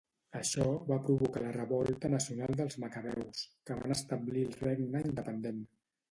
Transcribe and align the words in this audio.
Això 0.37 0.63
va 0.91 0.95
provocar 1.09 1.41
la 1.41 1.51
revolta 1.57 2.09
nacional 2.13 2.57
dels 2.61 2.77
macabeus, 2.83 3.43
que 3.71 3.77
van 3.81 3.93
establir 3.97 4.47
el 4.47 4.55
regne 4.63 5.03
independent. 5.11 5.61